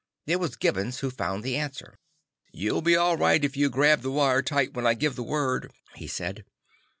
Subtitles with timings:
[0.25, 1.99] It was Gibbons who found the answer.
[2.51, 5.15] "You'll be all right if all of you grab the wire tight when I give
[5.15, 6.43] the word," he said.